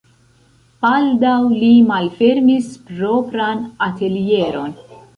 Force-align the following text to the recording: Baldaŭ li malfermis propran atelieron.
Baldaŭ 0.85 1.35
li 1.51 1.69
malfermis 1.91 2.73
propran 2.91 3.65
atelieron. 3.93 4.79